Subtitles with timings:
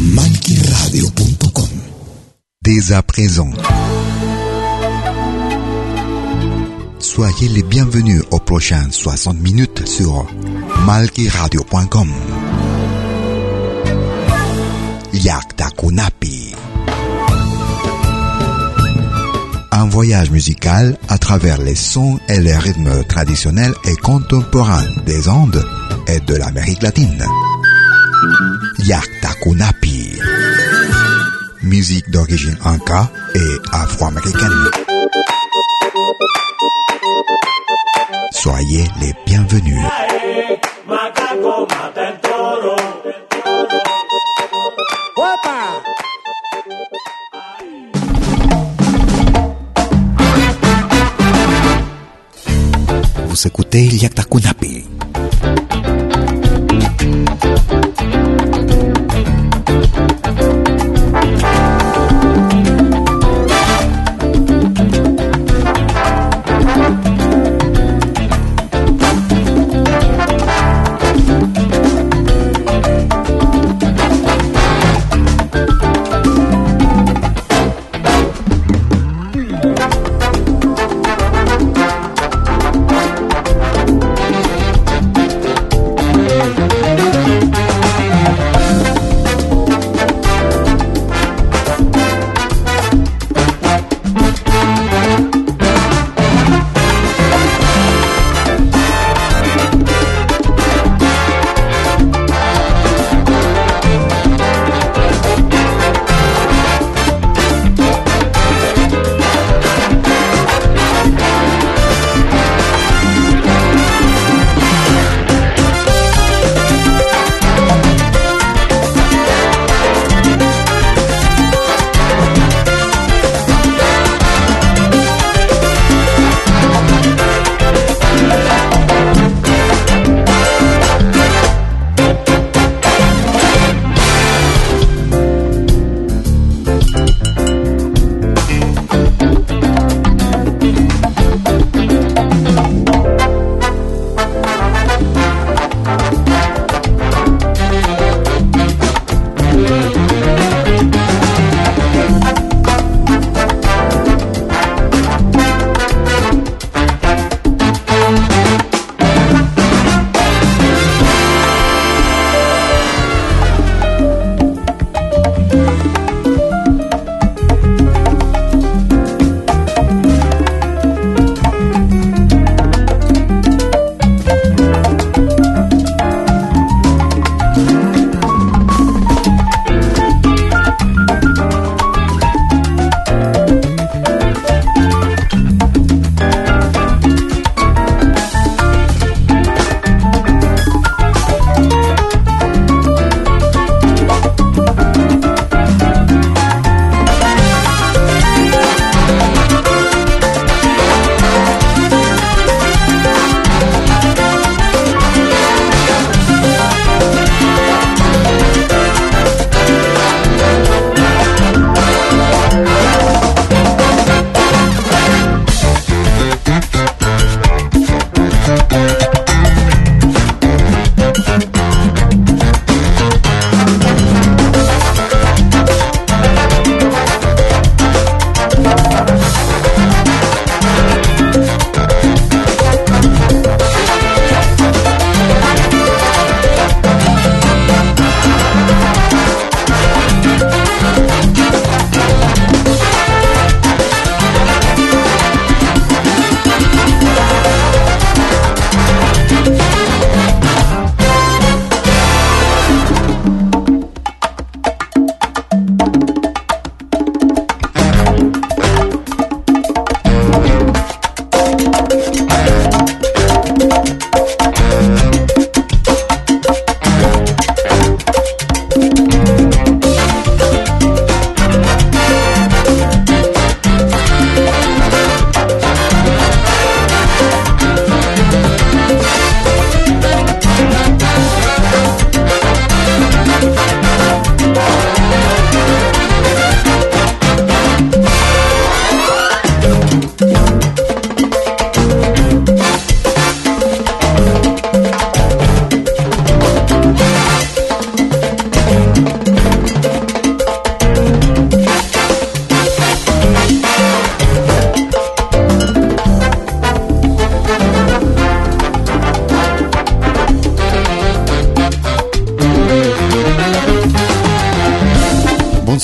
[0.00, 1.68] Malquiradio.com
[2.62, 3.50] Dès à présent.
[7.00, 10.24] Soyez les bienvenus aux prochaines 60 minutes sur
[10.86, 12.12] malquiradio.com.
[15.14, 16.54] Yakta Kunapi.
[19.72, 25.64] Un voyage musical à travers les sons et les rythmes traditionnels et contemporains des Andes
[26.06, 27.24] et de l'Amérique latine.
[28.78, 30.18] Yakta Kunapi.
[31.62, 34.70] Musique d'origine inca et afro-américaine.
[38.32, 39.78] Soyez les bienvenus.
[53.26, 54.24] Vous écoutez Yakta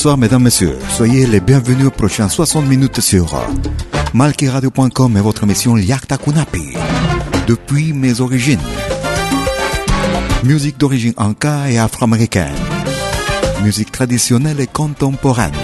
[0.04, 0.76] Bonsoir mesdames, messieurs.
[0.90, 3.42] Soyez les bienvenus aux prochaines 60 minutes sur
[4.12, 6.74] malkiradio.com et votre émission Yakta Kunapi.
[7.46, 8.60] Depuis mes origines.
[10.42, 12.52] Musique d'origine anka et afro-américaine.
[13.62, 15.54] Musique traditionnelle et contemporaine.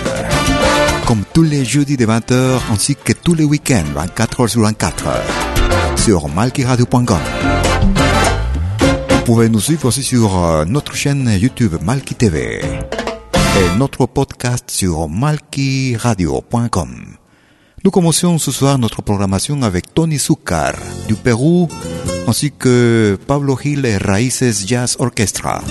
[1.07, 5.05] Comme tous les jeudis de 20h ainsi que tous les week-ends 24h sur 24
[5.97, 7.19] sur malkiradio.com.
[9.11, 12.63] Vous pouvez nous suivre aussi sur euh, notre chaîne YouTube Malki TV
[13.59, 17.17] et notre podcast sur malkiradio.com.
[17.85, 20.75] Nous commençons ce soir notre programmation avec Tony Zucar
[21.09, 21.69] du Pérou
[22.27, 25.63] ainsi que Pablo Gil et Raíces Jazz Orchestra.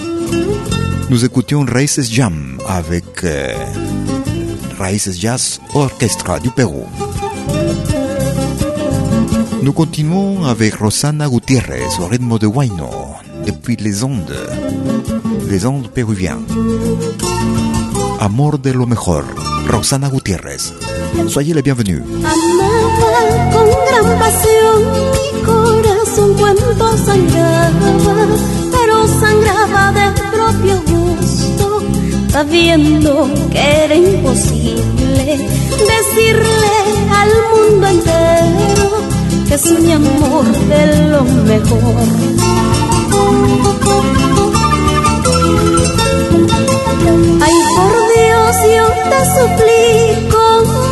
[1.09, 3.53] Nous écoutions Raíces Jam avec euh,
[4.77, 6.85] Raíces Jazz Orchestra du Pérou.
[9.61, 12.89] Nous continuons avec Rosana Gutiérrez au rythme de Huayno
[13.45, 14.35] depuis les ondes,
[15.49, 16.45] les ondes péruviennes.
[18.19, 19.25] Amor de lo mejor,
[19.65, 20.73] Rosana Gutiérrez.
[21.27, 22.03] Soyez la bienvenue.
[22.03, 24.77] Amaba con gran pasión,
[25.15, 27.89] mi corazón cuando sangraba,
[28.71, 31.81] pero sangraba de propio gusto,
[32.31, 35.49] sabiendo que era imposible
[35.93, 36.75] decirle
[37.11, 38.89] al mundo entero
[39.47, 42.29] que es mi amor de lo mejor.
[47.41, 50.41] Ay, por Dios, yo te suplico,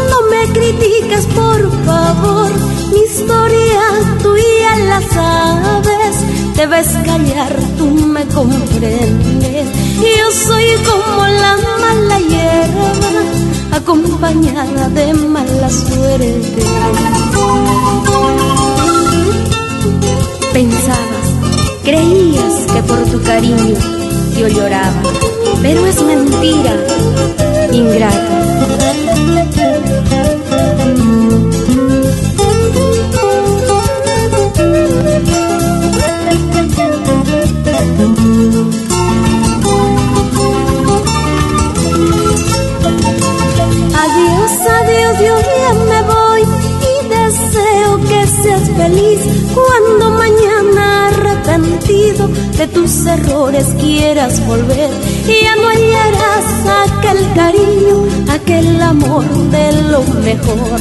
[0.10, 2.52] no me critiques, por favor.
[2.92, 3.82] Mi historia
[4.22, 6.16] tú ya la sabes,
[6.56, 9.68] debes callar, tú me comprendes.
[10.00, 13.22] Yo soy como la mala hierba,
[13.78, 16.64] acompañada de mala suerte.
[20.54, 21.28] Pensabas,
[21.84, 23.76] creías que por tu cariño
[24.40, 25.02] yo lloraba,
[25.68, 26.74] pero es mentira,
[27.74, 28.57] ingrata.
[52.58, 54.90] De tus errores quieras volver
[55.28, 56.46] y ya no hallarás
[56.88, 57.98] aquel cariño,
[58.32, 60.80] aquel amor de lo mejor.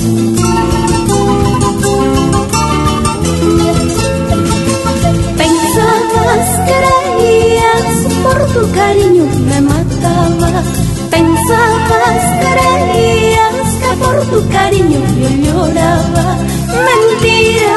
[5.36, 7.88] Pensabas, creías,
[8.22, 10.62] por tu cariño me mataba.
[11.10, 16.36] Pensabas, creías que por tu cariño yo lloraba.
[16.88, 17.75] Mentira,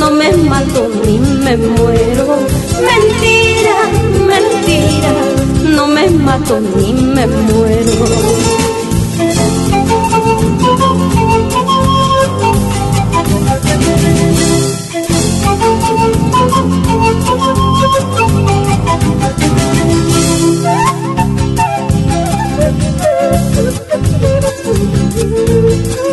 [0.00, 2.38] no me mato ni me muero.
[2.88, 3.76] Mentira,
[4.26, 5.12] mentira,
[5.76, 8.06] no me mato ni me muero.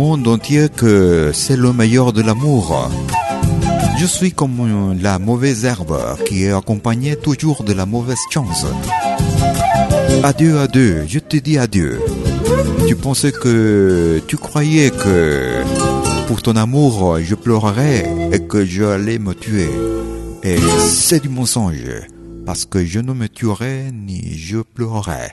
[0.00, 2.90] monde entier que c'est le meilleur de l'amour.
[3.98, 8.64] Je suis comme la mauvaise herbe qui est accompagnée toujours de la mauvaise chance.
[10.22, 12.00] Adieu, adieu, je te dis adieu.
[12.88, 15.62] Tu pensais que tu croyais que
[16.28, 19.68] pour ton amour je pleurerais et que j'allais me tuer.
[20.42, 20.56] Et
[20.88, 21.92] c'est du mensonge,
[22.46, 25.32] parce que je ne me tuerai ni je pleurerai.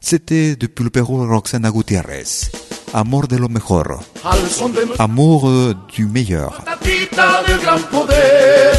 [0.00, 2.48] C'était depuis le Pérou Roxana Gutiérrez.
[2.92, 4.00] Amor de lo mejor.
[4.98, 6.52] Amour du meilleur.
[6.64, 8.72] tatita de gran poder,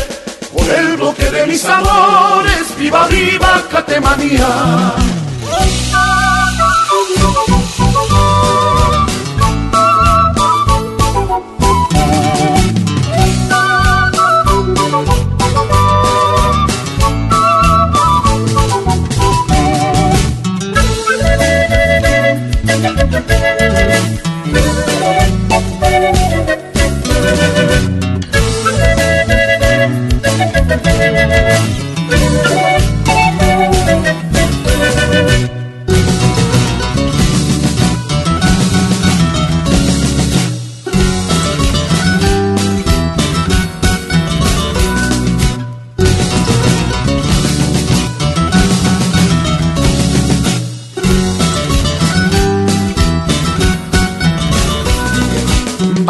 [0.54, 4.96] por el bloque de mis amores, viva, viva Catemanía.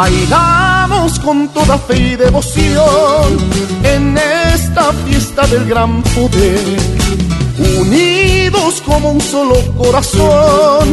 [0.00, 3.36] Bailamos con toda fe y devoción
[3.82, 6.78] en esta fiesta del gran poder.
[7.78, 10.86] Unidos como un solo corazón,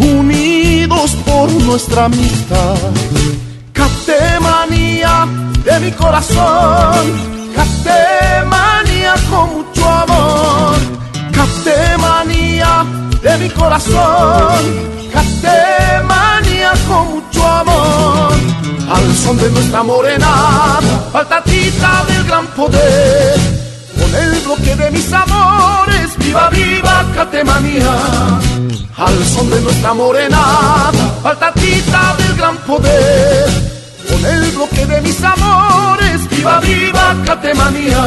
[0.00, 2.74] unidos por nuestra amistad.
[3.72, 5.28] Catemanía
[5.64, 7.04] de mi corazón,
[7.54, 10.78] catemanía con mucho amor.
[11.30, 12.84] Catemanía
[13.22, 14.62] de mi corazón,
[15.12, 18.47] catemanía con mucho amor
[19.28, 20.78] son de nuestra morena,
[21.12, 23.38] faltatita del gran poder.
[24.00, 27.94] Con el bloque de mis amores, viva, viva Catemanía.
[28.96, 30.90] Al son de nuestra morena,
[31.22, 33.50] faltatita del gran poder.
[34.10, 38.04] Con el bloque de mis amores, viva, viva Catemanía.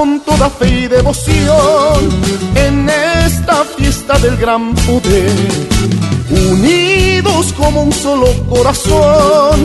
[0.00, 1.98] Con toda fe y devoción
[2.54, 5.30] en esta fiesta del gran poder.
[6.30, 9.58] Unidos como un solo corazón,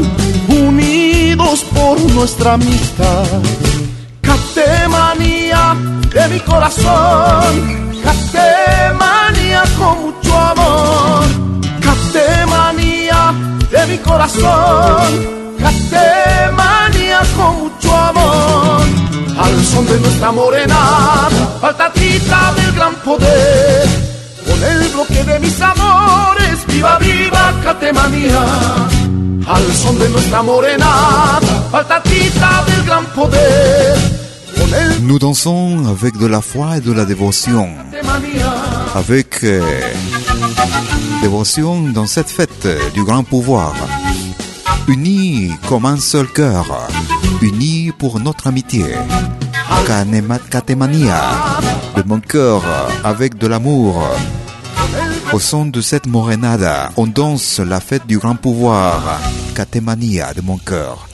[0.50, 3.28] unidos por nuestra amistad.
[4.20, 5.74] Catemanía
[6.14, 11.24] de mi corazón, catemanía con mucho amor.
[11.80, 13.34] Catemanía
[13.72, 15.10] de mi corazón,
[15.60, 21.28] catemanía con mucho amor al son de nuestra morena,
[21.60, 23.88] faltatita del gran poder.
[24.46, 28.44] Con el bloque de mis amores, viva, viva Catemanía.
[29.48, 31.40] Al son de nuestra morena,
[31.72, 33.96] faltatita del gran poder.
[35.02, 37.70] Nous dansons avec de la foi et de la dévotion.
[38.96, 39.62] Avec euh,
[41.22, 43.74] dévotion dans cette fête du grand pouvoir.
[44.88, 46.66] Unis comme un seul cœur
[47.42, 48.86] unis pour notre amitié.
[50.50, 51.22] Katemania,
[51.96, 52.64] de mon cœur,
[53.04, 54.04] avec de l'amour.
[55.34, 59.20] Au son de cette morenada, on danse la fête du grand pouvoir.
[59.54, 61.08] Katemania de mon cœur.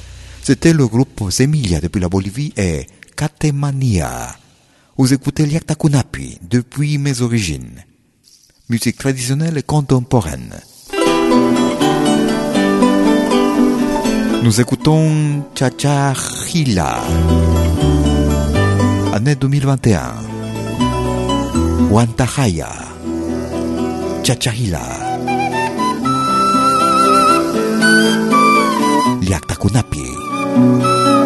[0.44, 4.36] C'était le groupe Semilia depuis la Bolivie et Katemania.
[4.98, 7.84] Vous écoutez Liaktakunapi depuis mes origines.
[8.70, 10.54] Musique traditionnelle et contemporaine.
[14.44, 17.02] Nous écoutons Chachahila,
[19.14, 20.02] année 2021.
[21.92, 22.70] Wantahaya,
[24.24, 24.82] Chachahila.
[29.22, 30.02] Liaktakunapi.
[30.52, 31.21] Production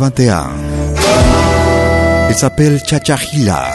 [0.00, 0.50] 2021.
[2.30, 3.68] Il s'appelle Chachahila.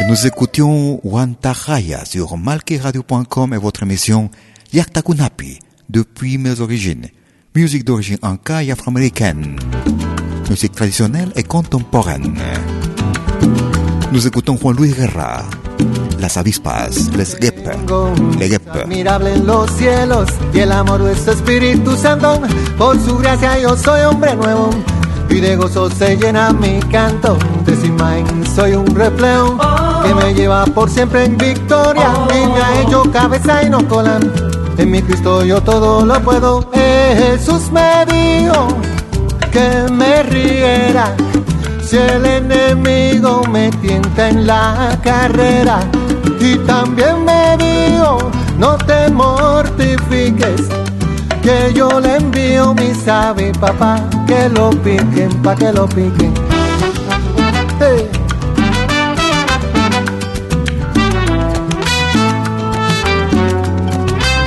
[0.00, 4.30] Et nous écoutions Wantaraya sur malkiradio.com et votre émission
[4.72, 5.58] Yaktakunapi,
[5.90, 7.08] depuis mes origines.
[7.54, 9.56] Musique d'origine anka et afro-américaine.
[10.48, 12.38] Musique traditionnelle et contemporaine.
[14.10, 15.44] Nous écoutons Juan Luis Guerra.
[16.18, 17.58] Las avispas, les guep,
[18.38, 18.68] les guep.
[18.74, 22.40] Admirable en los cielos y el amor de su Espíritu Santo.
[22.78, 24.70] Por su gracia yo soy hombre nuevo
[25.30, 27.36] y de gozo se llena mi canto.
[27.64, 29.56] De Simain soy un reflejo
[30.02, 34.18] que me lleva por siempre en victoria y me ha hecho cabeza y no cola.
[34.76, 36.68] En mi Cristo yo todo lo puedo.
[36.72, 38.68] Jesús me dijo
[39.50, 41.14] que me riera
[41.82, 45.80] si el enemigo me tienta en la carrera.
[46.40, 50.68] Y también me dijo, no te mortifiques,
[51.42, 56.34] que yo le envío mi sabe papá, que lo piquen, pa' que lo piquen.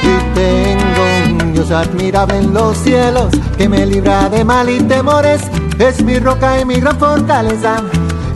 [0.03, 5.41] Y tengo un Dios admirable en los cielos, que me libra de mal y temores,
[5.79, 7.81] es mi roca y mi gran fortaleza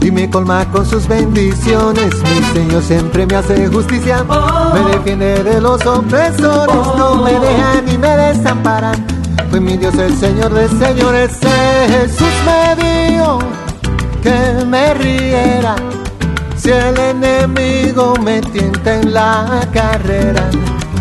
[0.06, 2.14] y me colma con sus bendiciones.
[2.22, 4.24] Mi Señor siempre me hace justicia,
[4.72, 9.04] me defiende de los opresores, no me dejan ni me desamparan.
[9.50, 11.32] Pues mi Dios el Señor de señores,
[11.88, 13.38] Jesús me dijo
[14.22, 15.74] que me riera
[16.56, 20.48] si el enemigo me tienta en la carrera.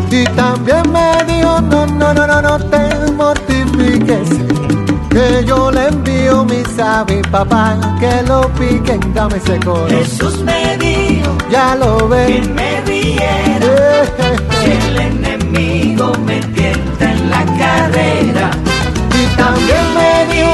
[0.09, 4.74] Y también me dijo, no, no, no, no, no te mortifiques
[5.15, 10.77] que yo le envío mi sabe papá que lo piquen dame ese coro Jesús me
[10.77, 14.03] dijo ya lo que ven me riera
[14.59, 18.51] si el enemigo me tienta en la carrera
[19.21, 20.45] y también me dijo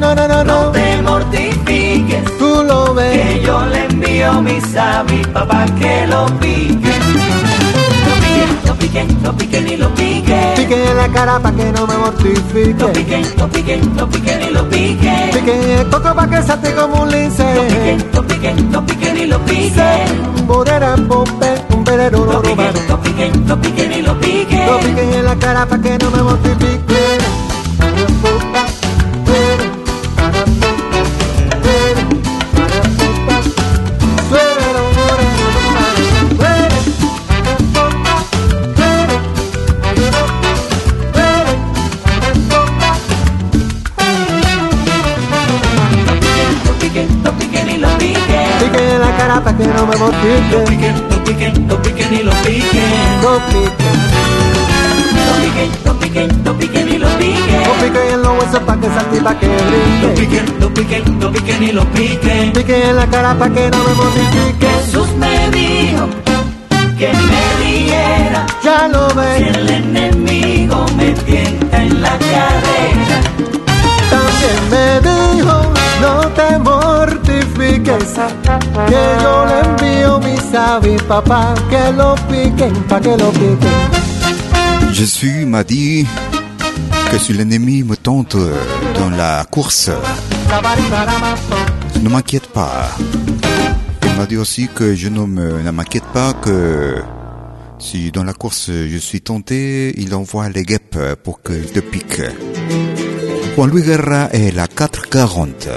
[0.00, 2.24] no no no no no te mortifiques.
[2.38, 3.12] Tú lo ves.
[3.12, 6.92] Que yo le envío mi sabi papá que lo pique.
[6.98, 7.03] lo
[8.94, 12.74] piquen lo piquen y lo piquen pique en la cara pa que no me mortifique.
[12.78, 16.72] Lo piquen lo piquen lo piquen y lo piquen pique el coco pa que salte
[16.74, 17.54] como un lince.
[17.54, 22.42] Lo piquen lo piquen lo piquen y lo piquen Borera, pompe, un verero, lo no
[22.42, 25.98] piquen lo piquen lo piquen y lo piquen Lo piquen en la cara pa' que
[25.98, 27.18] no me mortifique.
[49.94, 50.70] Cara me Lo mortifique.
[50.70, 53.22] piquen, lo piquen, lo piquen y lo piquen.
[53.22, 53.98] Lo piquen,
[55.26, 57.62] Lo piquen, lo piquen, lo piquen y lo lo piquen.
[57.82, 60.20] piquen en los huesos pa' que salte y pa' que Lo brinque.
[60.20, 62.52] piquen, lo piquen, lo piquen y lo piquen.
[62.52, 64.68] Piquen en la cara pa' que no me mortifique.
[64.84, 66.08] Jesús me dijo
[66.98, 72.73] que me riera Ya lo si ven, el enemigo me tienta en la carrera.
[78.04, 78.60] Mortifiques.
[78.88, 83.72] Que yo le envío mi sabi papá, que lo piquen, pa' que lo piquen.
[84.92, 86.06] Je suis m'a dit
[87.10, 88.36] que si l'ennemi me tente
[88.98, 89.90] dans la course,
[92.02, 92.88] ne m'inquiète pas.
[94.04, 97.02] Il m'a dit aussi que je ne m'inquiète pas que
[97.78, 102.22] si dans la course je suis tenté, il envoie les guêpes pour qu'ils te piquent.
[103.56, 105.68] Juan Luis Guerra est la 440,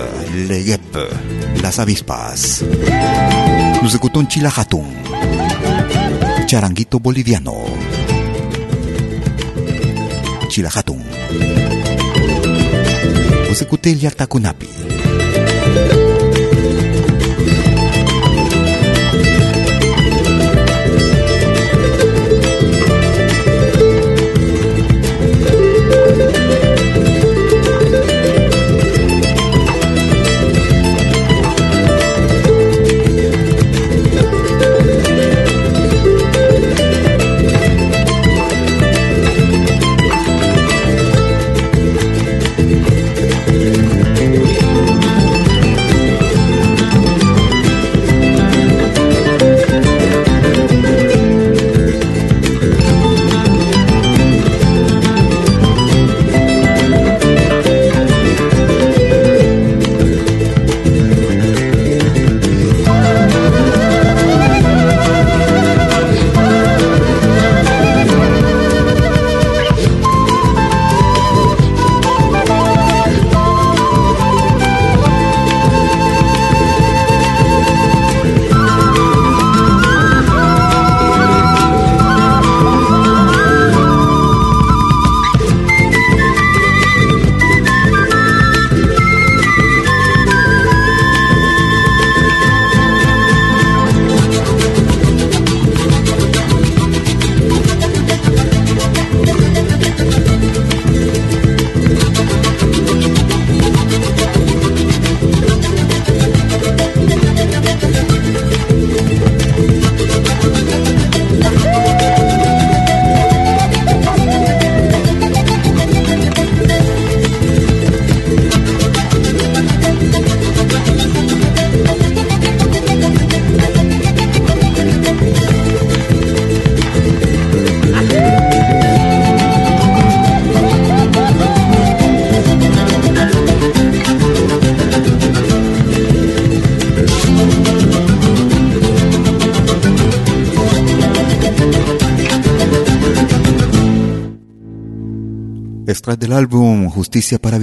[0.48, 0.98] les guêpes,
[1.62, 2.64] las avispas.
[3.84, 4.84] Nous écoutons Chila Hatun,
[6.48, 7.54] charanguito boliviano.
[10.50, 10.98] Chila Hatun.
[13.50, 13.96] Vous écoutez.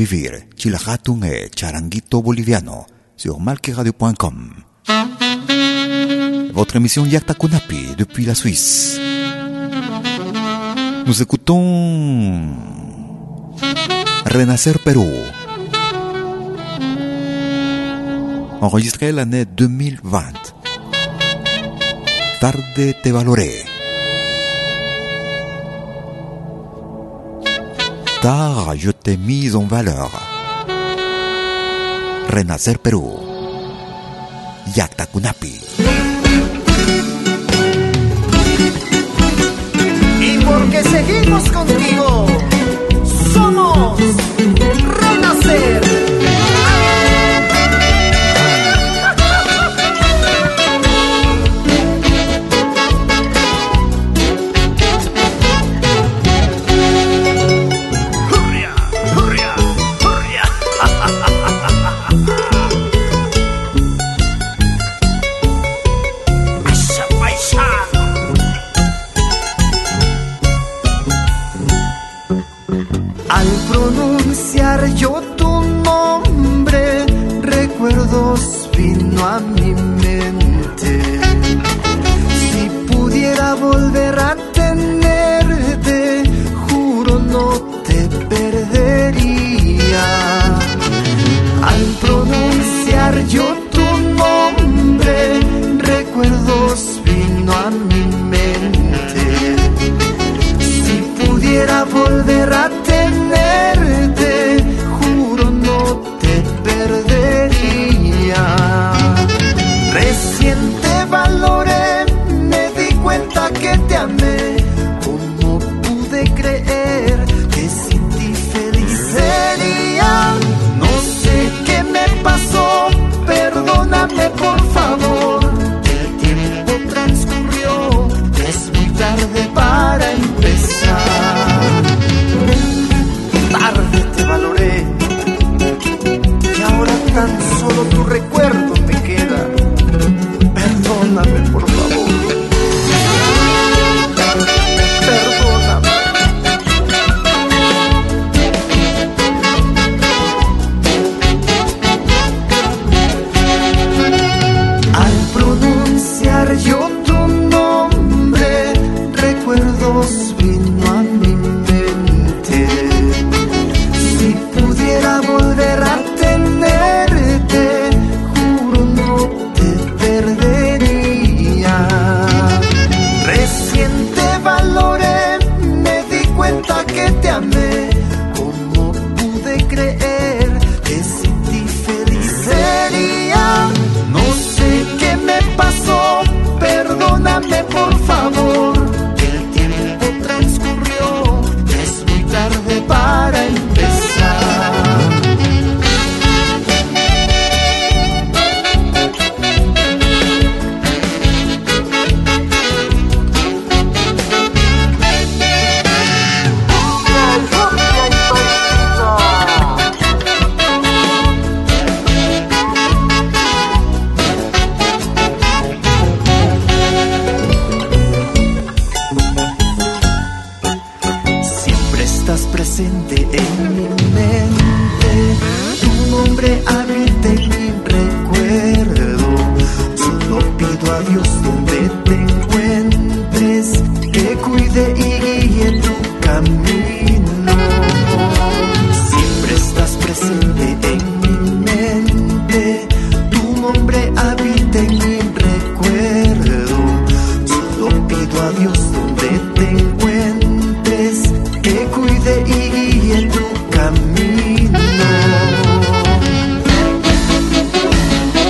[0.05, 2.85] Vivir, et Charanguito Boliviano,
[3.17, 4.53] sur malqueradio.com.
[6.53, 9.01] Votre émission Yakta Kunapi depuis la Suisse.
[11.07, 12.55] Nous écoutons
[14.27, 15.09] Renacer Pérou.
[18.61, 20.21] Enregistré l'année 2020.
[22.40, 23.73] Tarde te valoré.
[28.24, 30.10] Tard je t'ai mis en valeur.
[32.30, 33.20] Renacer Pérou.
[34.74, 35.60] Yakta Kunapi.
[40.22, 42.26] Y porque seguimos contigo,
[43.34, 43.98] somos
[45.02, 45.84] Renacer.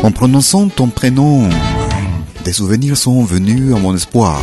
[0.05, 1.49] En prononçant ton prénom,
[2.44, 4.42] des souvenirs sont venus à mon espoir.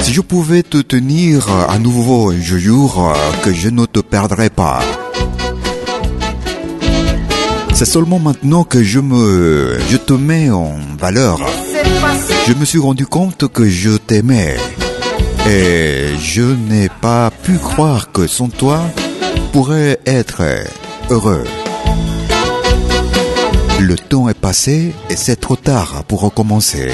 [0.00, 4.80] Si je pouvais te tenir à nouveau, je jure que je ne te perdrai pas.
[7.76, 11.38] C'est seulement maintenant que je me, je te mets en valeur.
[12.46, 14.56] Je me suis rendu compte que je t'aimais.
[15.46, 18.80] Et je n'ai pas pu croire que sans toi
[19.52, 20.42] pourrais être
[21.10, 21.44] heureux.
[23.78, 26.88] Le temps est passé et c'est trop tard pour recommencer.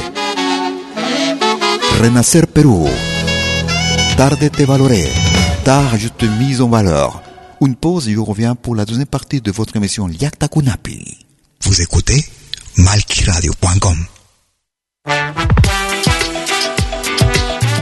[2.02, 2.88] Renacer Pérou.
[4.16, 5.04] Tarde te valoré.
[5.60, 7.22] retard juste mise en valeur.
[7.64, 11.16] Une pause et je reviens pour la deuxième partie de votre émission Liakta Kunapi.
[11.62, 12.24] Vous écoutez
[12.76, 14.06] malkiradio.com.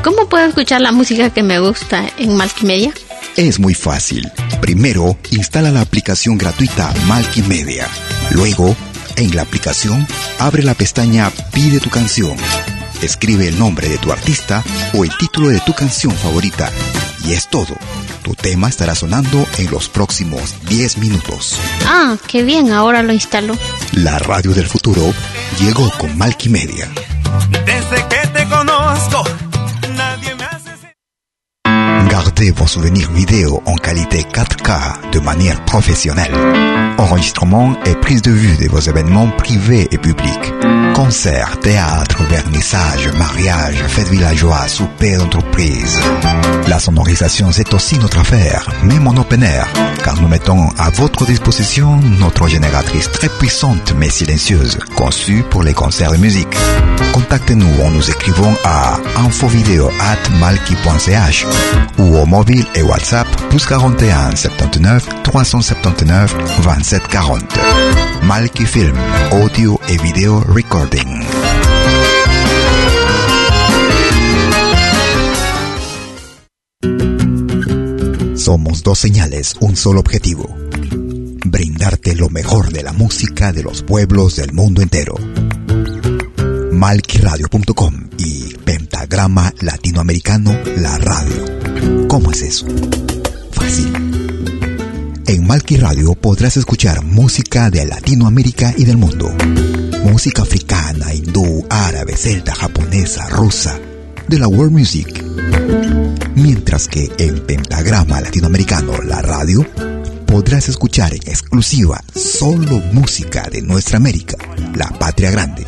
[0.04, 2.92] ¿Cómo puedo escuchar la música que me gusta en Malkimedia?
[3.38, 4.30] Es muy fácil.
[4.60, 7.88] Primero, instala la aplicación gratuita Malkimedia.
[8.32, 8.76] Luego,
[9.16, 10.06] en la aplicación,
[10.38, 12.36] abre la pestaña Pide tu canción.
[13.00, 14.62] Escribe el nombre de tu artista
[14.92, 16.70] o el título de tu canción favorita.
[17.24, 17.76] Y es todo.
[18.22, 21.56] Tu tema estará sonando en los próximos 10 minutos.
[21.86, 23.56] Ah, qué bien, ahora lo instalo.
[23.92, 25.12] La radio del futuro
[25.58, 26.88] llegó con Malkimedia.
[27.50, 28.46] Desde que te
[32.48, 36.32] Vos souvenirs vidéo en qualité 4K de manière professionnelle.
[36.96, 40.54] Enregistrement et prise de vue de vos événements privés et publics.
[40.94, 46.00] Concerts, théâtre, vernissage, mariage, fêtes villageois, souper d'entreprise.
[46.66, 49.68] La sonorisation, c'est aussi notre affaire, même en open air,
[50.02, 55.74] car nous mettons à votre disposition notre génératrice très puissante mais silencieuse, conçue pour les
[55.74, 56.56] concerts de musique.
[57.12, 61.46] Contactez-nous en nous écrivant à infovideo@malki.ch
[61.98, 67.60] ou au mobile et WhatsApp plus 41 79 379 27 40.
[68.22, 68.96] Malki Film,
[69.32, 71.26] audio et vidéo recording.
[78.36, 80.56] Somos dos señales, un solo objetivo.
[81.44, 85.16] Brindarte lo mejor de la música de los pueblos del mundo entero.
[86.72, 91.59] Malquiradio.com y Pentagrama Latinoamericano, la radio.
[92.10, 92.66] ¿Cómo es eso?
[93.52, 93.92] Fácil.
[95.28, 99.32] En Malki Radio podrás escuchar música de Latinoamérica y del mundo.
[100.02, 103.78] Música africana, hindú, árabe, celta, japonesa, rusa,
[104.26, 105.24] de la world music.
[106.34, 109.64] Mientras que en Pentagrama Latinoamericano, la radio,
[110.26, 114.36] podrás escuchar en exclusiva solo música de nuestra América,
[114.74, 115.64] la patria grande.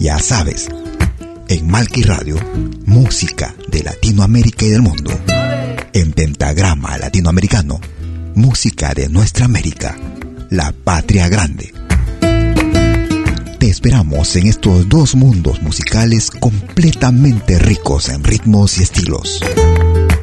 [0.00, 0.68] Ya sabes,
[1.50, 2.36] en Malki Radio,
[2.86, 5.10] música de Latinoamérica y del mundo.
[5.92, 7.80] En Pentagrama Latinoamericano,
[8.36, 9.98] música de nuestra América,
[10.48, 11.74] la patria grande.
[13.58, 19.42] Te esperamos en estos dos mundos musicales completamente ricos en ritmos y estilos.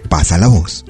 [0.08, 0.86] Pasa la voz.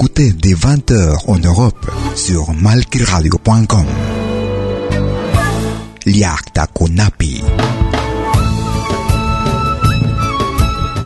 [0.00, 3.84] Écoutez dès 20h en Europe sur malkiradio.com.
[6.06, 6.68] Liakta.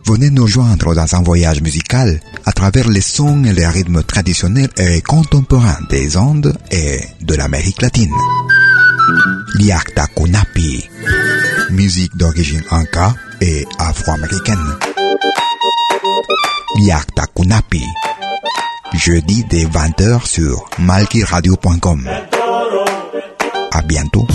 [0.04, 4.68] Venez nous joindre dans un voyage musical à travers les sons et les rythmes traditionnels
[4.76, 8.12] et contemporains des Andes et de l'Amérique latine.
[9.54, 10.86] Liakta Kunapi.
[11.70, 14.76] Musique d'origine inca et afro-américaine.
[16.78, 17.82] Liakta Kunapi.
[18.94, 22.08] Jeudi dès 20h sur malkiradio.com.
[23.72, 24.26] À bientôt.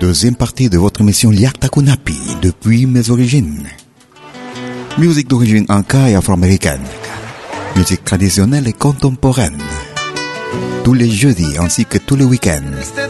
[0.00, 3.68] Deuxième partie de votre émission Liakta Kunapi, depuis mes origines.
[5.00, 6.82] Musique d'origine inca et afro-américaine.
[7.74, 9.56] Musique traditionnelle et contemporaine.
[10.84, 12.60] Tous les jeudis ainsi que tous les week-ends.
[12.78, 13.08] Este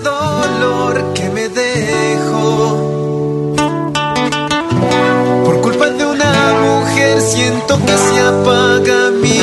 [7.21, 9.41] siento que se apaga mi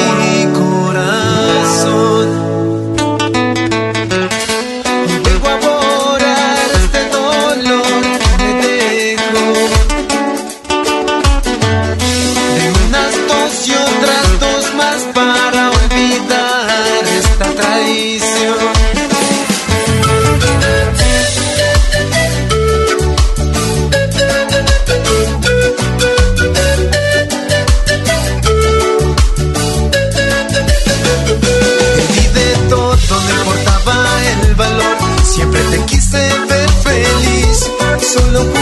[0.54, 2.47] corazón
[38.18, 38.57] solo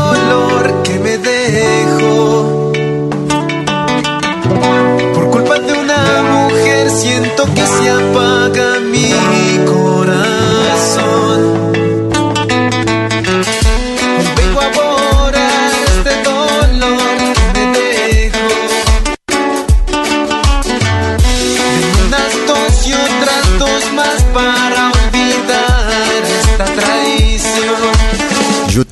[0.00, 2.72] dolor que me dejo.
[5.14, 9.10] Por culpa de una mujer siento que se apaga mi
[9.64, 11.55] corazón.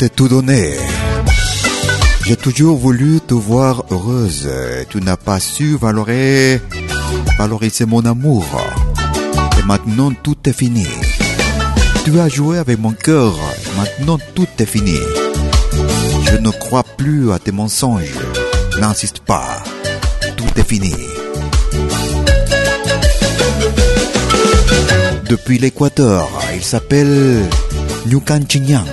[0.09, 0.74] Tout donné.
[2.26, 4.48] J'ai toujours voulu te voir heureuse.
[4.88, 6.61] Tu n'as pas su valorer,
[7.38, 8.44] valoriser mon amour.
[9.59, 10.86] Et maintenant tout est fini.
[12.05, 13.34] Tu as joué avec mon cœur.
[13.76, 14.98] Maintenant tout est fini.
[16.30, 18.18] Je ne crois plus à tes mensonges.
[18.80, 19.62] N'insiste pas.
[20.36, 20.94] Tout est fini.
[25.28, 27.42] Depuis l'Équateur, il s'appelle
[28.07, 28.84] Nyukan Chinyang.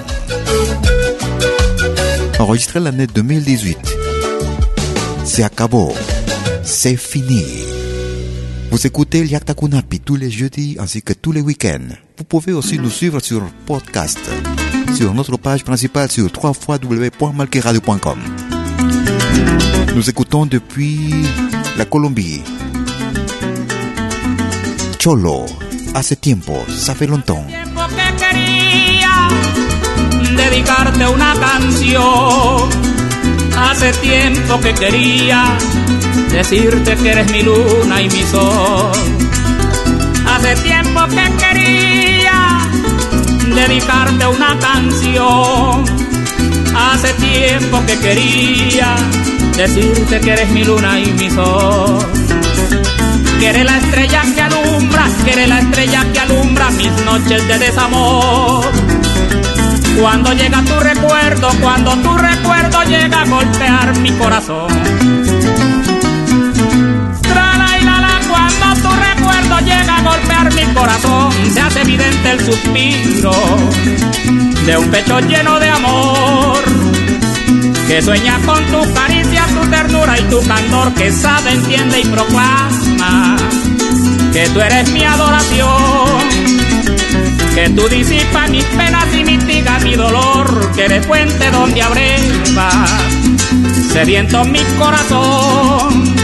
[2.41, 3.77] Enregistré l'année 2018.
[5.25, 5.93] C'est acabó.
[6.63, 7.45] C'est fini.
[8.71, 11.93] Vous écoutez Liakta Kunapi tous les jeudis ainsi que tous les week-ends.
[12.17, 14.17] Vous pouvez aussi nous suivre sur podcast,
[14.95, 18.19] sur notre page principale sur www.malqueradio.com.
[19.93, 21.11] Nous écoutons depuis
[21.77, 22.41] la Colombie.
[24.97, 25.45] Cholo,
[25.93, 27.45] hace tiempo, ça fait longtemps.
[30.49, 32.69] Dedicarte una canción.
[33.57, 35.57] Hace tiempo que quería
[36.31, 38.91] decirte que eres mi luna y mi sol.
[40.27, 42.59] Hace tiempo que quería
[43.55, 45.85] dedicarte una canción.
[46.75, 48.95] Hace tiempo que quería
[49.57, 51.99] decirte que eres mi luna y mi sol.
[53.39, 57.59] Que eres la estrella que alumbra, que eres la estrella que alumbra mis noches de
[57.59, 58.90] desamor.
[59.99, 64.67] Cuando llega tu recuerdo, cuando tu recuerdo llega a golpear mi corazón.
[68.29, 73.31] Cuando tu recuerdo llega a golpear mi corazón, se hace evidente el suspiro
[74.65, 76.59] de un pecho lleno de amor
[77.87, 83.35] que sueña con tu caricia, tu ternura y tu candor, que sabe, entiende y proclama
[84.31, 86.50] que tú eres mi adoración,
[87.55, 92.69] que tú disipas mis penas y mitigas mi dolor, que eres fuente donde abreva
[93.91, 96.15] sediento mi corazón.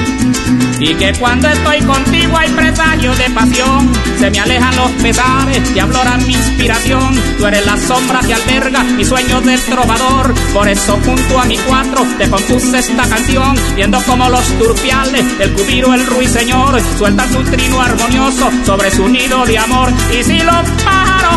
[0.79, 5.79] Y que cuando estoy contigo hay presagios de pasión, se me alejan los pesares y
[5.79, 7.19] afloran mi inspiración.
[7.39, 11.57] Tú eres la sombra que alberga mis sueños del trovador, por eso junto a mi
[11.57, 17.43] cuatro te compuse esta canción, viendo como los turpiales del cubiro el ruiseñor sueltan su
[17.43, 19.91] trino armonioso sobre su nido de amor.
[20.17, 20.76] Y si pájaros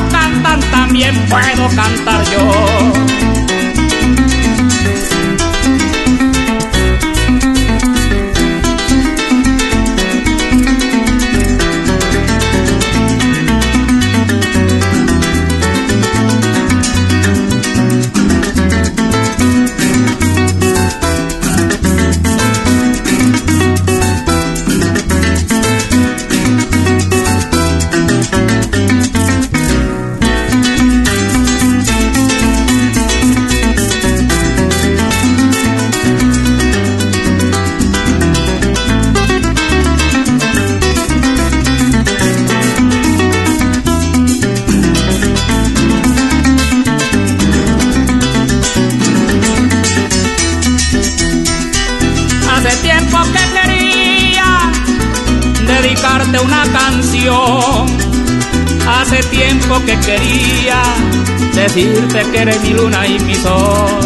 [0.09, 3.40] cantan, también puedo cantar yo.
[58.89, 60.83] Hace tiempo que quería
[61.55, 64.01] decirte que eres mi luna y mi sol.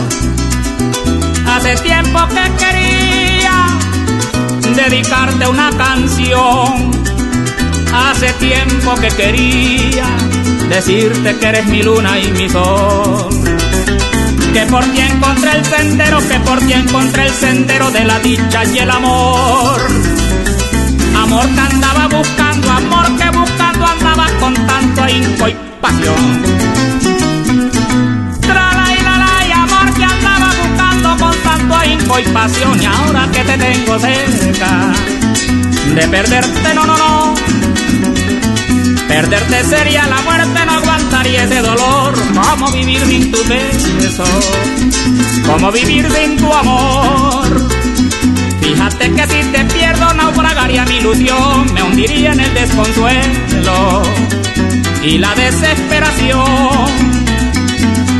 [1.47, 3.66] Hace tiempo que quería
[4.75, 6.91] dedicarte una canción.
[7.93, 10.07] Hace tiempo que quería
[10.68, 13.29] decirte que eres mi luna y mi sol.
[14.53, 18.64] Que por ti encontré el sendero, que por ti encontré el sendero de la dicha
[18.64, 19.81] y el amor.
[21.35, 26.43] Amor que andaba buscando, amor que buscando andaba con tanto ahínco y pasión.
[28.41, 32.80] Tra y la la y amor que andaba buscando con tanto ahínco y pasión.
[32.80, 34.93] Y ahora que te tengo cerca,
[35.97, 37.35] de perderte no, no, no.
[39.09, 42.14] Perderte sería la muerte, no aguantaría ese dolor.
[42.32, 44.24] ¿Cómo vivir sin tu beso?
[45.45, 47.84] ¿Cómo vivir sin tu amor?
[48.64, 54.02] Fíjate que si te pierdo naufragaría mi ilusión, me hundiría en el desconsuelo
[55.02, 57.13] y la desesperación.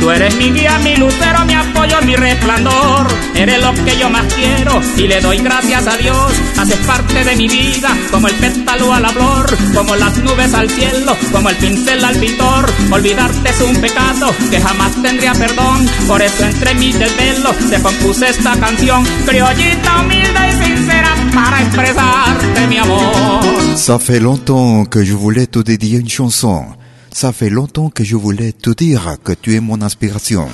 [0.05, 3.07] Tú eres mi guía, mi lucero, mi apoyo, mi resplandor.
[3.33, 6.31] Eres lo que yo más quiero y le doy gracias a Dios.
[6.59, 10.69] Haces parte de mi vida, como el pétalo a la flor, como las nubes al
[10.69, 12.71] cielo, como el pincel al pintor.
[12.91, 15.89] Olvidarte es un pecado que jamás tendría perdón.
[16.07, 21.63] Por eso entre mí del velo te compuse esta canción, criollita, humilde y sincera, para
[21.63, 23.41] expresarte mi amor.
[23.75, 26.75] Ça fait longtemps que je voulais te dédier une chanson.
[27.15, 30.49] Ça fait longtemps que je voulais te dire que tu es mon inspiration.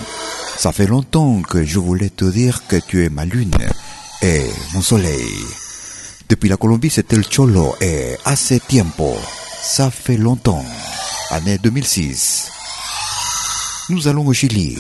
[0.59, 3.57] Ça fait longtemps que je voulais te dire que tu es ma lune
[4.21, 4.45] et
[4.75, 5.33] mon soleil.
[6.29, 9.17] Depuis la Colombie, c'était le Cholo et hace tiempo.
[9.59, 10.63] Ça fait longtemps.
[11.31, 12.51] Année 2006.
[13.89, 14.77] Nous allons au Chili.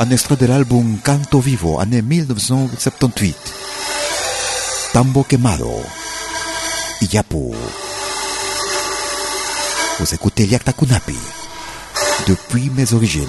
[0.00, 3.36] Un extrait de l'album Canto Vivo, année 1978.
[4.94, 5.82] Tambo Quemado.
[7.02, 7.52] Iyapu.
[9.98, 11.18] Vous écoutez Liakta Kunapi
[12.28, 13.26] depuis mes origines.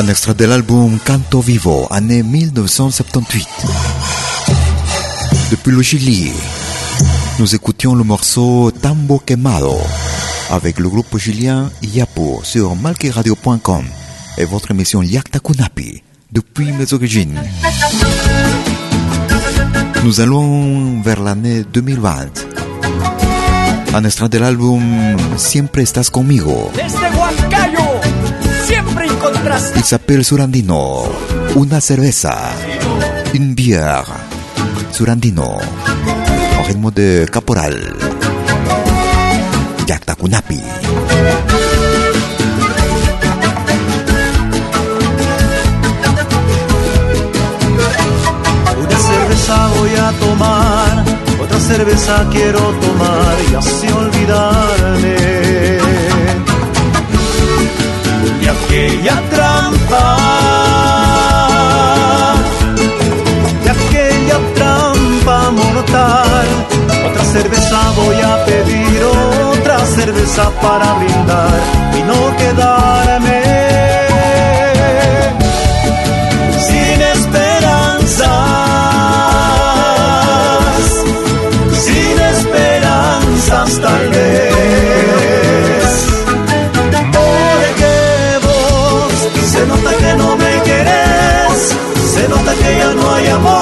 [0.00, 3.46] Un extrait de l'album Canto Vivo, année 1978.
[5.50, 6.32] Depuis le Chili,
[7.38, 9.76] nous écoutions le morceau Tambo Quemado
[10.48, 13.84] avec le groupe chilien Yapo sur malqueradio.com
[14.38, 17.38] et votre émission Yakta Kunapi depuis mes origines.
[20.02, 22.46] Nous allons vers l'année 2020.
[23.92, 24.82] Un extrait de l'album
[25.36, 26.70] Siempre estás conmigo.
[29.76, 31.08] Il s'appelle Surandino.
[31.54, 32.34] Una cerveza.
[33.32, 34.06] Une bière.
[34.90, 35.58] Surandino.
[36.58, 37.96] Au ritmo de caporal.
[39.86, 40.60] Yakta Kunapi.
[48.78, 51.04] Una cerveza voy a tomar,
[51.42, 55.79] otra cerveza quiero tomar y así olvidarme.
[58.42, 60.16] Y aquella trampa,
[63.64, 66.48] de aquella trampa mortal.
[67.08, 69.02] Otra cerveza voy a pedir,
[69.52, 71.60] otra cerveza para brindar
[71.98, 73.49] y no quedarme
[92.62, 93.59] que ya no hay amor,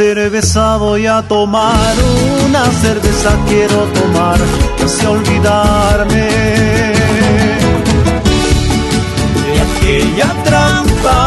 [0.00, 1.94] cerveza voy a tomar,
[2.46, 4.38] una cerveza quiero tomar,
[4.78, 6.26] casi olvidarme
[9.44, 11.20] de aquella trampa,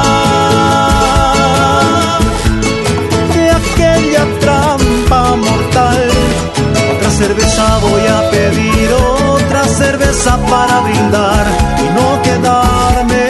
[3.35, 6.09] de aquella trampa mortal.
[6.95, 11.45] Otra cerveza voy a pedir, otra cerveza para brindar
[11.85, 13.22] y no quedarme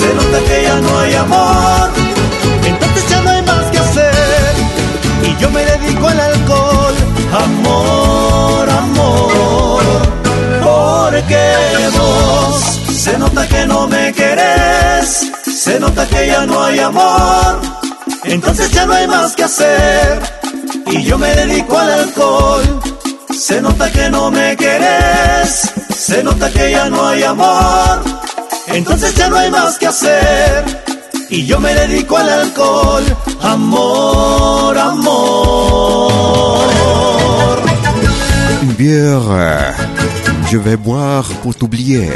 [0.00, 1.90] se nota que ya no hay amor,
[2.64, 4.54] entonces ya no hay más que hacer.
[5.28, 6.94] Y yo me dedico al alcohol.
[7.32, 9.82] Amor, amor,
[10.62, 11.44] porque
[11.98, 15.30] vos se nota que no me querés,
[15.64, 17.60] se nota que ya no hay amor,
[18.24, 20.22] entonces ya no hay más que hacer.
[20.86, 22.80] Y yo me dedico al alcohol.
[23.38, 28.02] Se nota que no me querés, se nota que ya no hay amor,
[28.72, 30.64] entonces ya no hay más que hacer
[31.30, 33.04] y yo me dedico al alcohol.
[33.40, 36.20] Amor, amor.
[38.62, 39.74] Une bière,
[40.50, 42.10] je vais boire pour t'oublier,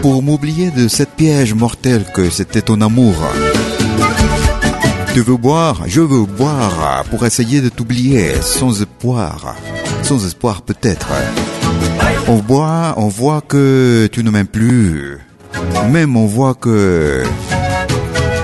[0.00, 3.14] pour m'oublier de cette piège mortelle que c'était ton amour.
[5.14, 9.54] Tu veux boire, je veux boire pour essayer de t'oublier sans espoir,
[10.02, 11.08] sans espoir peut-être.
[12.28, 15.18] On voit, on voit que tu ne m'aimes plus,
[15.90, 17.22] même on voit que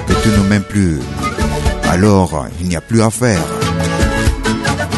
[0.06, 1.00] que tu ne m'aimes plus.
[1.90, 3.44] Alors il n'y a plus à faire.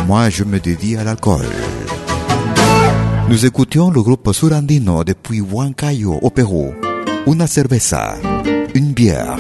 [0.07, 1.47] Moi, je me dédie à l'alcool.
[3.29, 6.75] Nous écoutions le groupe surandino depuis Huancayo, au Pérou.
[7.27, 8.17] Una cerveza,
[8.75, 9.39] une bière.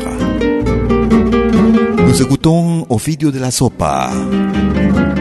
[2.06, 4.10] Nous écoutons Ofidio de la Sopa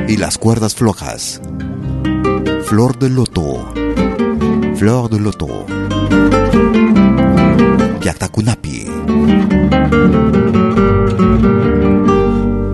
[0.07, 1.41] y las cuerdas flojas.
[2.65, 3.73] Flor de loto,
[4.75, 5.65] flor de loto.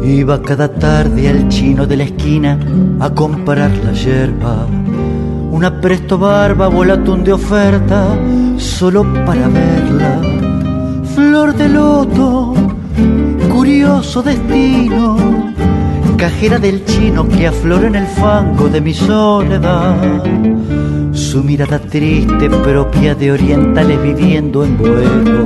[0.03, 2.59] Iba cada tarde al chino de la esquina
[2.99, 4.67] a comprar la yerba.
[5.51, 8.17] Una presto barba volatón de oferta
[8.57, 10.21] solo para verla.
[11.15, 12.53] Flor de loto,
[13.51, 15.17] curioso destino.
[16.17, 20.23] Cajera del chino que aflora en el fango de mi soledad.
[21.35, 25.45] Su mirada triste, propia de orientales viviendo en vuelo.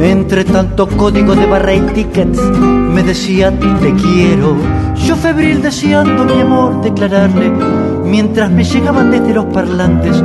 [0.00, 4.56] Entre tanto código de barra y tickets, me decía te quiero.
[5.06, 7.52] Yo febril deseando mi amor declararle,
[8.04, 10.20] mientras me llegaban desde los parlantes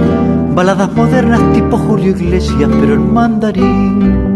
[0.56, 4.32] baladas modernas tipo Julio Iglesias, pero en mandarín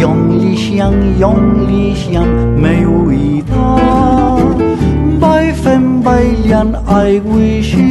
[0.00, 2.32] yong li shiang yong li shiang
[2.62, 3.66] me huida
[5.22, 7.90] ta fen bay lian ay wish he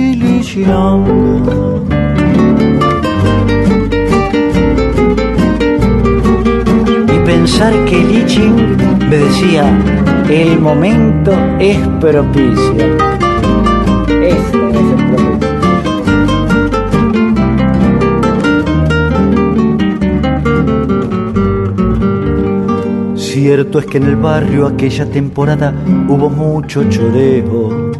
[7.13, 8.57] y pensar que li shiang
[9.09, 9.65] me decía
[10.29, 13.28] el momento es propicio
[23.41, 25.73] Cierto es que en el barrio aquella temporada
[26.09, 27.93] hubo mucho choreo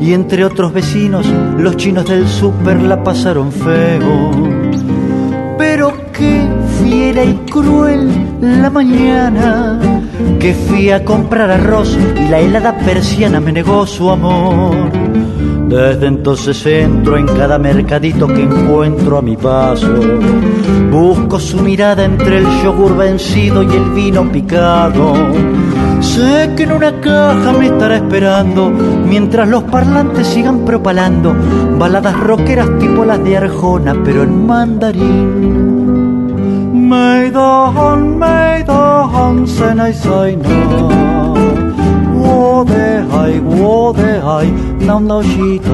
[0.00, 1.24] y entre otros vecinos
[1.56, 4.32] los chinos del súper la pasaron feo.
[5.56, 6.48] Pero qué
[6.82, 8.10] fiera y cruel
[8.40, 9.78] la mañana
[10.40, 14.90] que fui a comprar arroz y la helada persiana me negó su amor.
[15.72, 19.88] Desde entonces entro en cada mercadito que encuentro a mi paso.
[20.90, 25.14] Busco su mirada entre el yogur vencido y el vino picado.
[26.00, 31.34] Sé que en una caja me estará esperando mientras los parlantes sigan propalando
[31.78, 35.62] baladas rockeras tipo las de Arjona, pero en mandarín.
[36.92, 41.32] 매던 매던 세나이 사이나
[42.12, 45.69] 워대하이 워대하이 难道是他？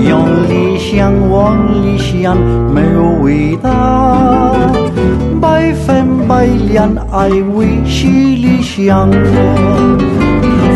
[0.00, 2.36] 用理想往理想，
[2.72, 4.52] 没有伟大，
[5.40, 9.10] 百分百恋爱为是理想。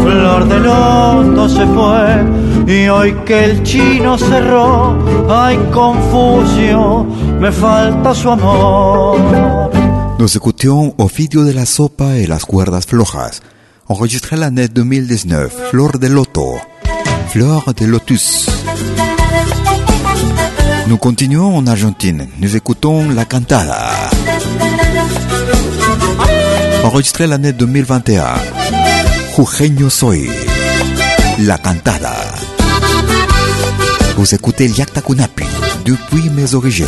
[0.05, 2.25] Flor de loto se fue
[2.67, 4.97] y hoy que el chino cerró
[5.29, 7.07] hay confusión,
[7.41, 9.71] me falta su amor.
[10.19, 13.43] Nos écoutions Ofidio de la Sopa et las cuerdas flojas,
[13.90, 16.60] enregistré l'année 2019, Flor de Loto,
[17.30, 18.50] Fleur de Lotus.
[20.88, 23.92] Nous continuons en Argentine, nous écoutons La Cantada,
[26.84, 28.26] enregistré l'année 2021,
[29.36, 30.30] Jujeño Soy,
[31.40, 32.16] La Cantada.
[34.18, 35.46] Vous écoutez el Yacta Cunapi,
[35.86, 36.88] depuis mes origines.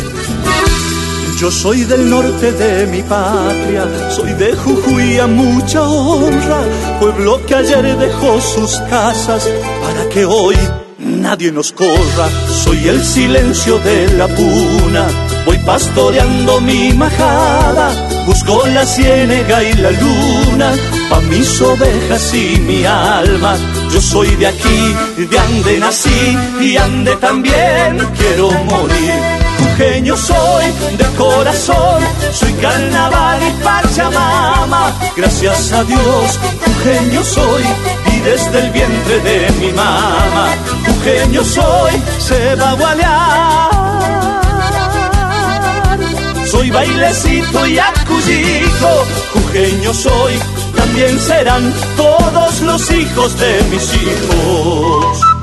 [1.40, 6.60] Yo soy del norte de mi patria, soy de Jujuy a mucha honra,
[7.00, 9.48] pueblo que ayer dejó sus casas
[9.82, 10.54] para que hoy
[10.98, 12.28] nadie nos corra.
[12.62, 15.06] Soy el silencio de la puna,
[15.46, 17.90] voy pastoreando mi majada,
[18.26, 20.74] busco la ciénega y la luna,
[21.08, 23.56] pa' mis ovejas y mi alma.
[23.90, 29.39] Yo soy de aquí, de ande nací y ande también quiero morir.
[29.80, 30.66] Jujeño soy
[30.98, 32.02] de corazón,
[32.34, 34.92] soy carnaval y pachamama.
[35.16, 37.62] Gracias a Dios, jujeño soy
[38.12, 40.48] y desde el vientre de mi mamá.
[40.86, 43.70] Jujeño soy, se va a gualear.
[46.44, 50.38] Soy bailecito y acuyico, jujeño soy,
[50.76, 55.39] también serán todos los hijos de mis hijos.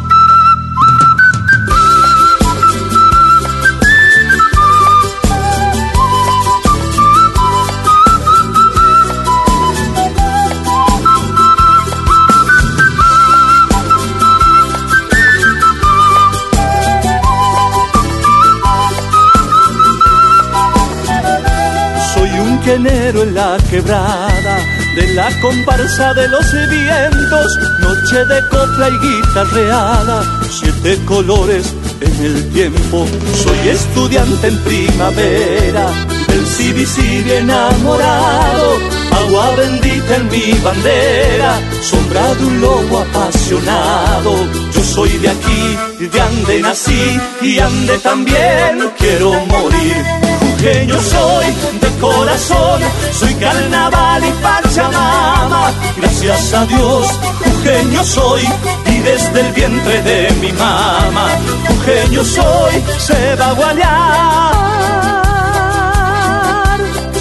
[22.67, 24.57] Quenero en la quebrada
[24.93, 32.51] de la comparsa de los vientos, noche de copla y guitarreada, siete colores en el
[32.51, 33.07] tiempo.
[33.41, 35.85] Soy estudiante en primavera,
[36.27, 36.97] del CBC
[37.39, 38.73] enamorado,
[39.11, 44.33] agua bendita en mi bandera, sombra de un lobo apasionado.
[44.73, 50.26] Yo soy de aquí, de ande nací y ande también quiero morir.
[50.57, 51.45] Jujeño soy
[51.79, 52.81] de corazón,
[53.11, 55.71] soy carnaval y pachamama.
[55.97, 57.07] Gracias a Dios,
[57.45, 58.41] jujeño soy
[58.87, 61.27] y desde el vientre de mi mamá.
[61.67, 64.57] Jujeño soy, se va a gualear.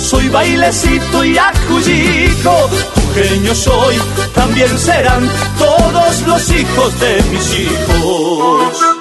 [0.00, 3.96] Soy bailecito y acuyico, jujeño soy,
[4.34, 5.28] también serán
[5.58, 8.95] todos los hijos de mis hijos.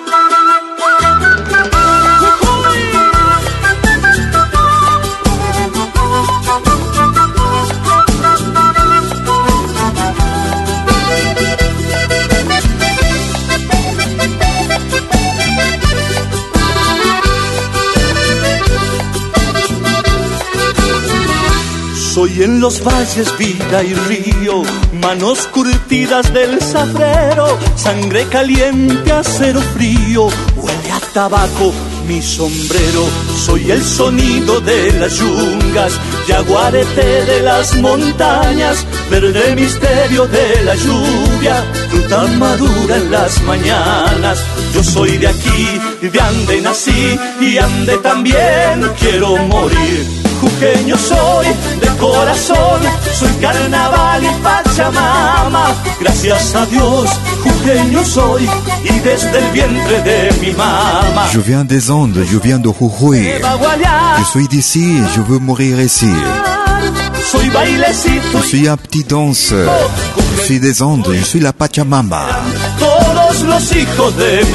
[22.35, 24.63] Soy en los valles vida y río,
[25.01, 30.27] manos curtidas del sabrero, sangre caliente, acero frío,
[30.57, 31.71] huele a tabaco
[32.05, 33.07] mi sombrero.
[33.37, 35.93] Soy el sonido de las yungas,
[36.27, 44.43] yaguarete de las montañas, verde misterio de la lluvia, fruta madura en las mañanas.
[44.73, 50.24] Yo soy de aquí, de ande nací y ande también quiero morir.
[50.41, 51.47] Jujeño soy
[51.81, 52.81] de corazón,
[53.13, 55.65] soy carnaval y pachamama.
[55.99, 57.09] Gracias a Dios,
[57.43, 58.47] jujeño soy
[58.83, 61.27] y desde el vientre de mi mamá.
[61.31, 63.31] Je viens des Andes, je viens de Jujuy.
[64.19, 66.13] Je suis d'ici, je veux mourir ici.
[68.33, 69.71] Je suis un petit danseur.
[70.37, 72.25] Je suis des Andes, je suis la Pachamama.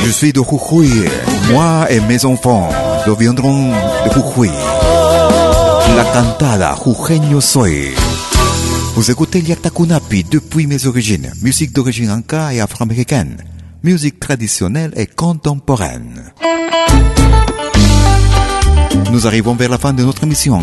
[0.04, 1.08] Je suis de Jujuy.
[1.50, 2.68] Moi et mes enfants
[3.06, 3.72] deviendront
[4.04, 4.50] de Jujuy.
[5.96, 7.94] La cantada Jujeño soy.
[8.94, 11.32] Vous écoutez Kunapi depuis mes origines.
[11.42, 13.36] Musique d'origine anka et afro-américaine.
[13.82, 16.32] Musique traditionnelle et contemporaine.
[19.10, 20.62] Nous arrivons vers la fin de notre émission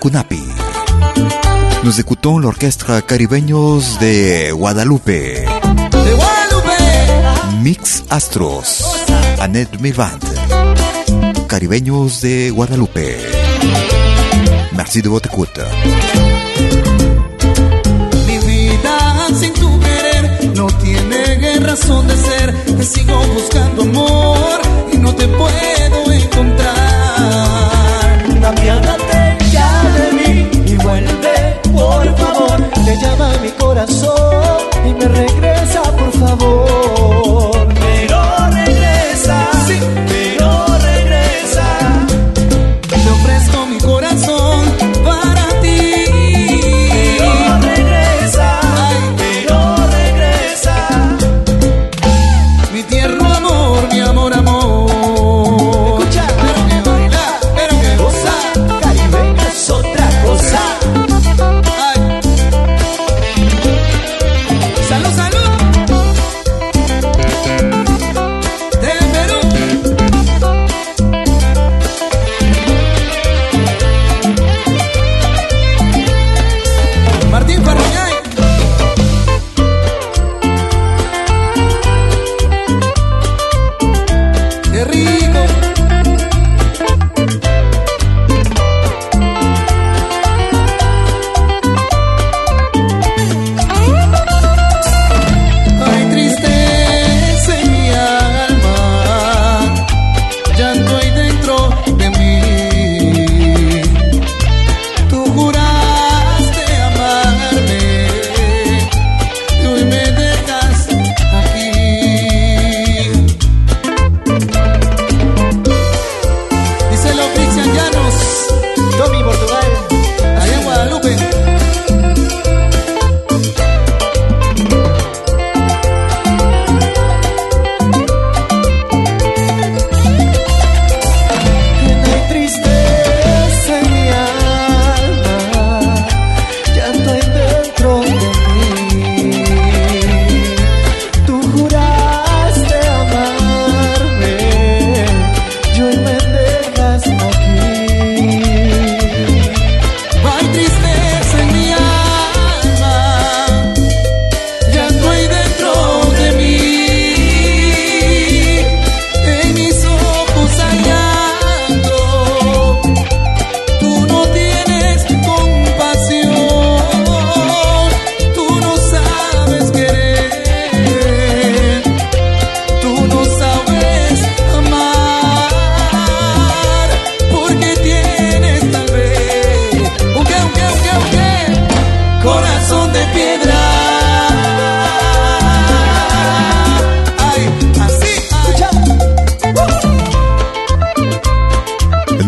[0.00, 0.40] Kunapi.
[1.84, 5.46] Nous écoutons l'orchestre caribeños de Guadalupe.
[7.62, 8.84] Mix Astros,
[9.40, 10.08] année 2020.
[11.48, 13.35] Caribeños de Guadalupe.
[14.76, 15.60] Merci de votre écoute.
[18.26, 18.98] Mi vida
[19.34, 22.54] sin tu querer no tiene razón de ser.
[22.76, 24.60] Te sigo buscando amor
[24.92, 26.76] y no te puedo encontrar.
[28.44, 32.70] Apiádate ya de mí y vuelve, por favor.
[32.84, 34.58] Te llama mi corazón
[34.88, 36.65] y me regresa, por favor.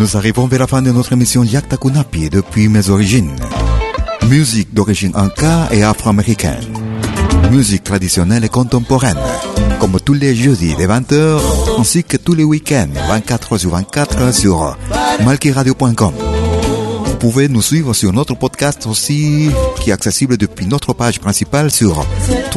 [0.09, 3.35] Nous arrivons vers la fin de notre émission Yakta Kunapi depuis mes origines.
[4.27, 6.65] Musique d'origine anka et afro-américaine.
[7.51, 9.19] Musique traditionnelle et contemporaine.
[9.79, 11.39] Comme tous les jeudis de 20h,
[11.77, 14.75] ainsi que tous les week-ends 24 sur 24 sur
[15.23, 16.13] malkiradio.com.
[17.05, 21.69] Vous pouvez nous suivre sur notre podcast aussi, qui est accessible depuis notre page principale
[21.69, 22.03] sur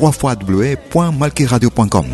[0.00, 2.06] www.malkiradio.com.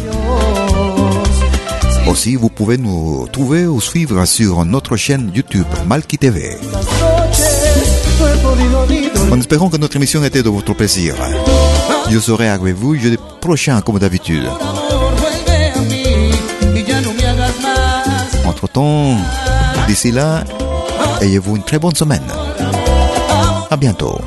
[2.09, 6.57] Aussi, vous pouvez nous trouver ou suivre sur notre chaîne YouTube Malki TV.
[9.31, 11.15] En espérant que notre émission était de votre plaisir.
[12.11, 14.49] Je serai avec vous jeudi prochain comme d'habitude.
[18.47, 19.17] Entre-temps,
[19.87, 20.45] d'ici là,
[21.21, 22.25] ayez-vous une très bonne semaine.
[23.71, 24.19] À bientôt.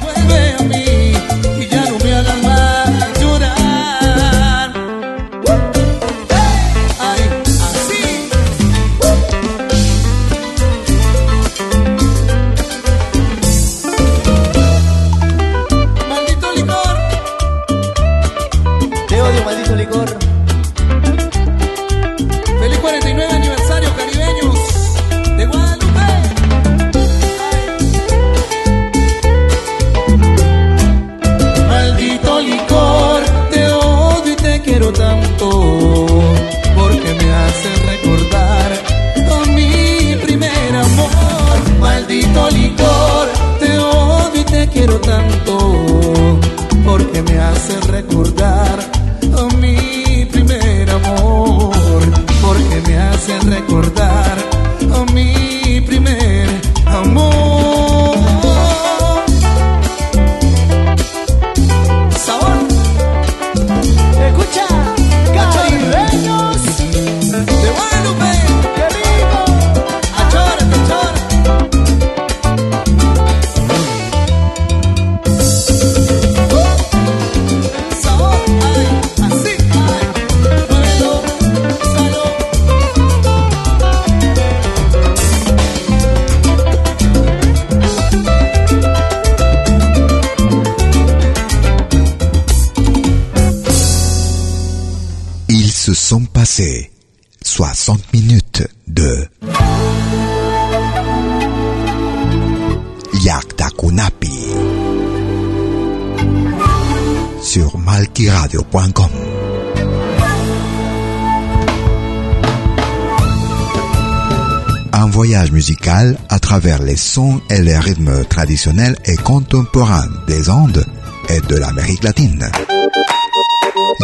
[115.49, 120.85] Musical à travers les sons et les rythmes traditionnels et contemporains des Andes
[121.29, 122.47] et de l'Amérique latine.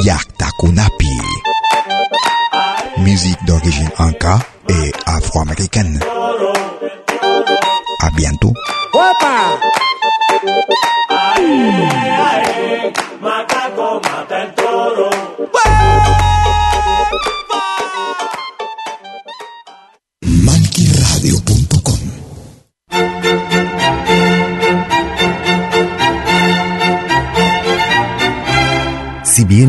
[0.03, 1.17] Yaktakunapi.
[2.99, 5.99] Musique d'origine inca et afro-américaine.
[8.01, 8.53] À bientôt.